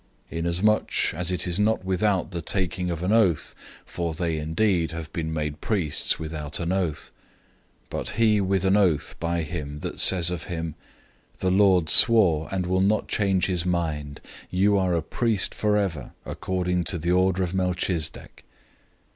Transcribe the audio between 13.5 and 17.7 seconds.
mind, 'You are a priest forever, according to the order of